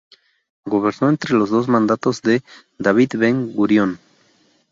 [0.65, 2.41] Gobernó entre los dos mandatos de
[2.79, 3.99] David Ben-Gurión.